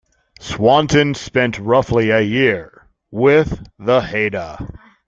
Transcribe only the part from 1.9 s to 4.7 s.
a year with the Haida.